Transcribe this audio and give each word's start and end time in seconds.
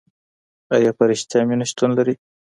آیا 0.75 0.91
په 0.97 1.03
رښتیا 1.09 1.39
مینه 1.47 1.65
شتون 1.71 1.89
لري؟ 1.97 2.15